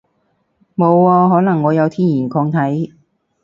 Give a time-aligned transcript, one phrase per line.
[0.75, 2.91] 冇喎，可能我有天然抗體